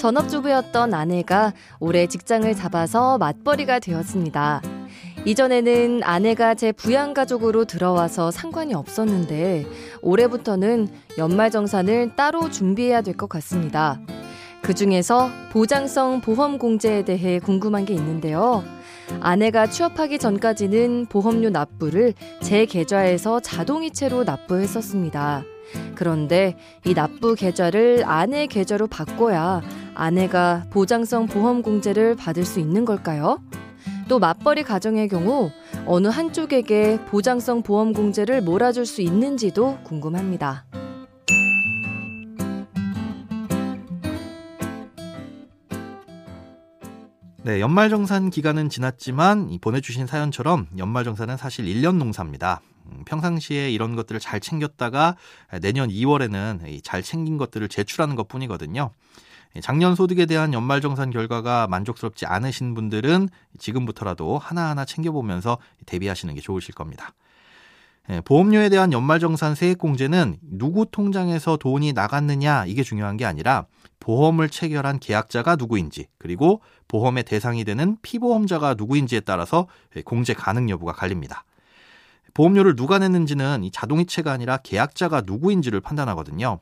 전업주부였던 0.00 0.94
아내가 0.94 1.52
올해 1.78 2.06
직장을 2.06 2.52
잡아서 2.54 3.18
맞벌이가 3.18 3.80
되었습니다. 3.80 4.62
이전에는 5.26 6.00
아내가 6.02 6.54
제 6.54 6.72
부양가족으로 6.72 7.66
들어와서 7.66 8.30
상관이 8.30 8.72
없었는데 8.72 9.66
올해부터는 10.00 10.88
연말정산을 11.18 12.16
따로 12.16 12.48
준비해야 12.48 13.02
될 13.02 13.14
것 13.18 13.28
같습니다. 13.28 14.00
그 14.62 14.72
중에서 14.72 15.28
보장성 15.52 16.22
보험 16.22 16.56
공제에 16.56 17.04
대해 17.04 17.38
궁금한 17.38 17.84
게 17.84 17.92
있는데요. 17.92 18.64
아내가 19.20 19.66
취업하기 19.66 20.18
전까지는 20.18 21.06
보험료 21.10 21.50
납부를 21.50 22.14
제 22.40 22.64
계좌에서 22.64 23.40
자동이체로 23.40 24.24
납부했었습니다. 24.24 25.42
그런데 25.94 26.56
이 26.84 26.94
납부 26.94 27.34
계좌를 27.34 28.02
아내 28.06 28.46
계좌로 28.46 28.86
바꿔야 28.86 29.60
아내가 29.94 30.64
보장성 30.70 31.26
보험 31.26 31.62
공제를 31.62 32.16
받을 32.16 32.44
수 32.44 32.60
있는 32.60 32.84
걸까요? 32.84 33.38
또 34.08 34.18
맞벌이 34.18 34.64
가정의 34.64 35.08
경우 35.08 35.50
어느 35.86 36.08
한쪽에게 36.08 37.04
보장성 37.06 37.62
보험 37.62 37.92
공제를 37.92 38.42
몰아줄 38.42 38.84
수 38.84 39.02
있는지도 39.02 39.78
궁금합니다. 39.84 40.64
네, 47.42 47.60
연말정산 47.60 48.30
기간은 48.30 48.68
지났지만 48.68 49.58
보내주신 49.60 50.06
사연처럼 50.06 50.66
연말정산은 50.76 51.36
사실 51.36 51.64
1년 51.64 51.96
농사입니다. 51.96 52.60
음, 52.86 53.02
평상시에 53.06 53.70
이런 53.70 53.96
것들을 53.96 54.20
잘 54.20 54.40
챙겼다가 54.40 55.16
내년 55.62 55.88
2월에는 55.88 56.82
잘 56.82 57.02
챙긴 57.02 57.38
것들을 57.38 57.68
제출하는 57.68 58.14
것 58.14 58.28
뿐이거든요. 58.28 58.90
작년 59.60 59.96
소득에 59.96 60.26
대한 60.26 60.52
연말정산 60.52 61.10
결과가 61.10 61.66
만족스럽지 61.66 62.26
않으신 62.26 62.74
분들은 62.74 63.28
지금부터라도 63.58 64.38
하나하나 64.38 64.84
챙겨보면서 64.84 65.58
대비하시는 65.86 66.32
게 66.34 66.40
좋으실 66.40 66.74
겁니다. 66.74 67.14
예, 68.10 68.20
보험료에 68.20 68.68
대한 68.68 68.92
연말정산 68.92 69.54
세액공제는 69.54 70.38
누구 70.42 70.86
통장에서 70.90 71.56
돈이 71.56 71.92
나갔느냐 71.92 72.66
이게 72.66 72.82
중요한 72.82 73.16
게 73.16 73.24
아니라 73.24 73.66
보험을 73.98 74.48
체결한 74.48 74.98
계약자가 74.98 75.56
누구인지 75.56 76.06
그리고 76.18 76.62
보험의 76.88 77.24
대상이 77.24 77.64
되는 77.64 77.96
피보험자가 78.02 78.74
누구인지에 78.74 79.20
따라서 79.20 79.66
공제 80.04 80.32
가능 80.32 80.70
여부가 80.70 80.92
갈립니다. 80.92 81.44
보험료를 82.34 82.76
누가 82.76 82.98
냈는지는 82.98 83.68
자동이체가 83.72 84.32
아니라 84.32 84.56
계약자가 84.58 85.22
누구인지를 85.26 85.80
판단하거든요. 85.80 86.60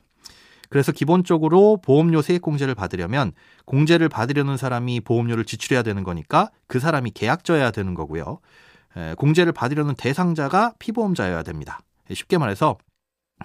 그래서 0.69 0.91
기본적으로 0.91 1.77
보험료 1.81 2.21
세액공제를 2.21 2.75
받으려면 2.75 3.31
공제를 3.65 4.07
받으려는 4.07 4.55
사람이 4.55 5.01
보험료를 5.01 5.43
지출해야 5.43 5.83
되는 5.83 6.03
거니까 6.03 6.51
그 6.67 6.79
사람이 6.79 7.11
계약자여야 7.11 7.71
되는 7.71 7.95
거고요. 7.95 8.39
공제를 9.17 9.51
받으려는 9.51 9.95
대상자가 9.95 10.73
피보험자여야 10.79 11.43
됩니다. 11.43 11.79
쉽게 12.11 12.37
말해서 12.37 12.77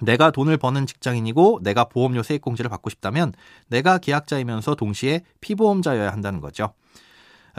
내가 0.01 0.29
돈을 0.29 0.57
버는 0.57 0.85
직장인이고 0.85 1.61
내가 1.63 1.85
보험료 1.85 2.21
세액공제를 2.21 2.69
받고 2.69 2.89
싶다면 2.89 3.33
내가 3.69 3.97
계약자이면서 3.97 4.75
동시에 4.75 5.21
피보험자여야 5.41 6.11
한다는 6.11 6.41
거죠. 6.41 6.73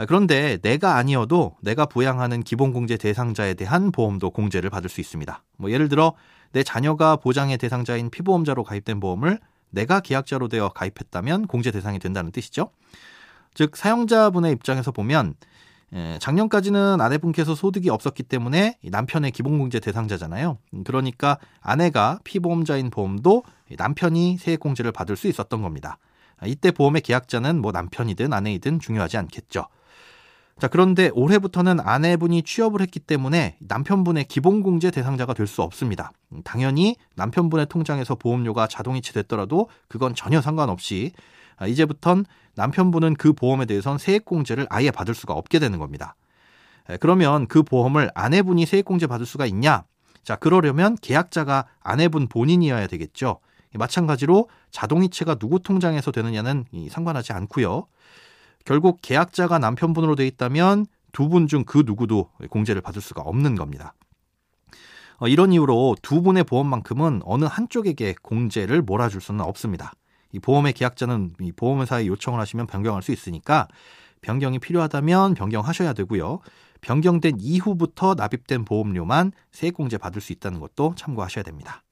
그런데 0.07 0.57
내가 0.57 0.95
아니어도 0.97 1.55
내가 1.61 1.87
부양하는 1.87 2.43
기본공제 2.43 2.97
대상자에 2.97 3.55
대한 3.55 3.91
보험도 3.91 4.29
공제를 4.29 4.69
받을 4.69 4.89
수 4.89 5.01
있습니다. 5.01 5.43
뭐 5.57 5.71
예를 5.71 5.89
들어 5.89 6.13
내 6.51 6.61
자녀가 6.61 7.15
보장의 7.15 7.57
대상자인 7.57 8.11
피보험자로 8.11 8.63
가입된 8.63 8.99
보험을 8.99 9.39
내가 9.69 9.99
계약자로 9.99 10.47
되어 10.47 10.69
가입했다면 10.69 11.47
공제 11.47 11.71
대상이 11.71 11.99
된다는 11.99 12.31
뜻이죠. 12.31 12.71
즉 13.53 13.75
사용자분의 13.75 14.51
입장에서 14.53 14.91
보면 14.91 15.35
작년까지는 16.19 16.99
아내분께서 16.99 17.55
소득이 17.55 17.89
없었기 17.89 18.23
때문에 18.23 18.77
남편의 18.83 19.31
기본공제 19.31 19.79
대상자잖아요. 19.79 20.57
그러니까 20.85 21.37
아내가 21.61 22.19
피보험자인 22.23 22.89
보험도 22.89 23.43
남편이 23.77 24.37
세액공제를 24.37 24.91
받을 24.91 25.15
수 25.15 25.27
있었던 25.27 25.61
겁니다. 25.61 25.97
이때 26.45 26.71
보험의 26.71 27.01
계약자는 27.01 27.61
뭐 27.61 27.71
남편이든 27.71 28.33
아내이든 28.33 28.79
중요하지 28.79 29.17
않겠죠. 29.17 29.67
자, 30.59 30.67
그런데 30.67 31.11
올해부터는 31.13 31.79
아내분이 31.79 32.41
취업을 32.41 32.81
했기 32.81 32.99
때문에 32.99 33.57
남편분의 33.59 34.25
기본공제 34.25 34.89
대상자가 34.89 35.33
될 35.33 35.45
수 35.47 35.61
없습니다. 35.61 36.11
당연히 36.43 36.95
남편분의 37.15 37.67
통장에서 37.67 38.15
보험료가 38.15 38.67
자동이체 38.67 39.13
됐더라도 39.13 39.69
그건 39.87 40.15
전혀 40.15 40.41
상관없이 40.41 41.13
아, 41.57 41.67
이제부턴 41.67 42.25
남편분은 42.55 43.15
그 43.15 43.33
보험에 43.33 43.65
대해선 43.65 43.97
세액공제를 43.97 44.67
아예 44.69 44.91
받을 44.91 45.13
수가 45.13 45.33
없게 45.33 45.59
되는 45.59 45.77
겁니다. 45.79 46.15
그러면 46.99 47.47
그 47.47 47.63
보험을 47.63 48.09
아내분이 48.15 48.65
세액공제 48.65 49.07
받을 49.07 49.25
수가 49.25 49.45
있냐? 49.45 49.83
자, 50.23 50.35
그러려면 50.35 50.97
계약자가 51.01 51.65
아내분 51.81 52.27
본인이어야 52.27 52.87
되겠죠. 52.87 53.39
마찬가지로 53.73 54.49
자동이체가 54.71 55.35
누구 55.35 55.59
통장에서 55.59 56.11
되느냐는 56.11 56.65
상관하지 56.89 57.33
않고요. 57.33 57.85
결국 58.67 58.99
계약자가 59.01 59.59
남편분으로 59.59 60.15
돼 60.15 60.27
있다면 60.27 60.87
두 61.13 61.29
분 61.29 61.47
중 61.47 61.63
그 61.65 61.83
누구도 61.85 62.29
공제를 62.49 62.81
받을 62.81 63.01
수가 63.01 63.21
없는 63.21 63.55
겁니다. 63.55 63.93
어, 65.19 65.27
이런 65.29 65.53
이유로 65.53 65.95
두 66.01 66.21
분의 66.21 66.43
보험만큼은 66.43 67.21
어느 67.23 67.45
한쪽에게 67.45 68.15
공제를 68.21 68.81
몰아줄 68.81 69.21
수는 69.21 69.39
없습니다. 69.45 69.93
이 70.33 70.39
보험의 70.39 70.73
계약자는 70.73 71.35
이 71.39 71.53
보험회사에 71.53 72.07
요청을 72.07 72.41
하시면 72.41 72.67
변경할 72.67 73.01
수 73.01 73.13
있으니까 73.13 73.69
변경이 74.21 74.59
필요하다면 74.59 75.35
변경하셔야 75.35 75.93
되고요. 75.93 76.39
변경된 76.81 77.37
이후부터 77.39 78.15
납입된 78.15 78.65
보험료만 78.65 79.31
세액공제 79.53 79.97
받을 79.97 80.21
수 80.21 80.33
있다는 80.33 80.59
것도 80.59 80.93
참고하셔야 80.97 81.43
됩니다. 81.43 81.83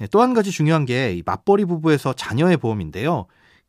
예, 0.00 0.06
또한 0.08 0.34
가지 0.34 0.50
중요한 0.50 0.84
게 0.84 1.22
맞벌이 1.24 1.64
부부에서 1.64 2.12
자녀의 2.12 2.56
보험인데요. 2.56 3.26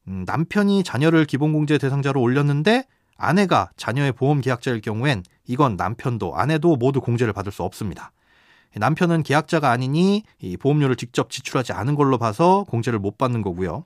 음, 0.08 0.24
남편이 0.26 0.84
자녀를 0.84 1.26
기본공제 1.26 1.78
대상자로 1.78 2.22
올렸는데 2.22 2.86
아내가 3.18 3.70
자녀의 3.78 4.12
보험 4.14 4.42
계약자일 4.42 4.82
경우엔 4.82 5.24
이건 5.46 5.76
남편도 5.76 6.36
아내도 6.36 6.76
모두 6.76 7.02
공제를 7.02 7.34
받을 7.34 7.52
수 7.52 7.64
없습니다. 7.64 8.12
남편은 8.76 9.24
계약자가 9.24 9.72
아니니 9.72 10.24
보험료를 10.60 10.96
직접 10.98 11.30
지출하지 11.30 11.74
않은 11.74 11.96
걸로 11.96 12.18
봐서 12.18 12.64
공제를 12.70 13.00
못 13.00 13.18
받는 13.18 13.42
거고요. 13.42 13.86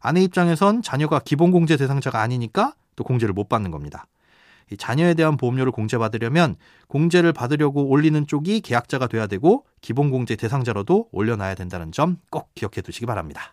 아내 0.00 0.22
입장에선 0.22 0.82
자녀가 0.82 1.18
기본공제 1.18 1.76
대상자가 1.76 2.20
아니니까 2.22 2.74
또 2.96 3.04
공제를 3.04 3.34
못 3.34 3.48
받는 3.48 3.70
겁니다. 3.70 4.06
자녀에 4.78 5.14
대한 5.14 5.36
보험료를 5.36 5.72
공제받으려면 5.72 6.56
공제를 6.86 7.32
받으려고 7.32 7.88
올리는 7.88 8.26
쪽이 8.26 8.60
계약자가 8.60 9.08
돼야 9.08 9.26
되고 9.26 9.66
기본공제 9.80 10.36
대상자로도 10.36 11.08
올려놔야 11.12 11.56
된다는 11.56 11.92
점 11.92 12.18
꼭 12.30 12.54
기억해 12.54 12.80
두시기 12.80 13.04
바랍니다. 13.04 13.52